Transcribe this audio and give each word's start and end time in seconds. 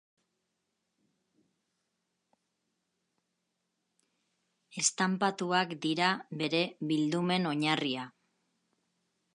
Estanpatuak 4.83 5.77
dira 5.89 6.11
bere 6.43 6.65
bildumen 6.93 7.51
oinarria. 7.53 8.11